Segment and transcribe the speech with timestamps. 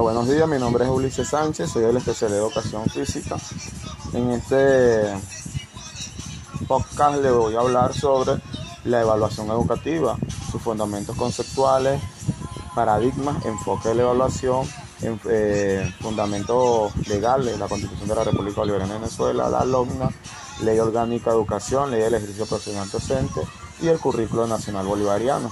[0.00, 3.36] Buenos días, mi nombre es Ulises Sánchez, soy el especialidad de Educación Física.
[4.12, 5.14] En este
[6.68, 8.34] podcast le voy a hablar sobre
[8.84, 10.18] la evaluación educativa,
[10.50, 12.02] sus fundamentos conceptuales,
[12.74, 14.68] paradigmas, enfoque de la evaluación,
[15.30, 20.10] eh, fundamentos legales, la Constitución de la República Bolivariana de Venezuela, la LOMNA,
[20.62, 23.40] Ley Orgánica de Educación, Ley del Ejercicio Profesional Docente
[23.80, 25.50] y el Currículo Nacional Bolivariano.